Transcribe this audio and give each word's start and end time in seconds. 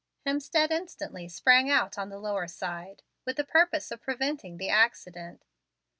Hemstead 0.25 0.71
instantly 0.71 1.27
sprang 1.29 1.69
out 1.69 1.95
on 1.95 2.09
the 2.09 2.17
lower 2.17 2.47
side, 2.47 3.03
with 3.23 3.37
the 3.37 3.43
purpose 3.43 3.91
of 3.91 4.01
preventing 4.01 4.57
the 4.57 4.69
accident. 4.69 5.45